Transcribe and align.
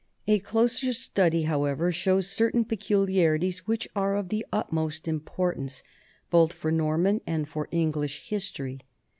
A 0.27 0.39
closer 0.39 0.93
study, 0.93 1.43
however, 1.43 1.91
shows 1.91 2.27
certain 2.27 2.65
peculiarities 2.65 3.67
which 3.67 3.87
are 3.95 4.15
of 4.15 4.29
the 4.29 4.43
utmost 4.51 5.07
importance, 5.07 5.83
both 6.31 6.53
for 6.53 6.71
Norman 6.71 7.21
and 7.27 7.47
for 7.47 7.67
English 7.71 8.27
history. 8.29 8.79